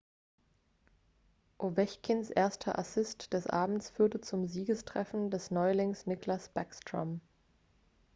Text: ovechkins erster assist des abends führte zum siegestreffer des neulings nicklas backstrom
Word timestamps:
ovechkins 1.59 2.31
erster 2.31 2.79
assist 2.79 3.33
des 3.33 3.45
abends 3.45 3.91
führte 3.91 4.19
zum 4.19 4.47
siegestreffer 4.47 5.29
des 5.29 5.51
neulings 5.51 6.07
nicklas 6.07 6.49
backstrom 6.49 7.21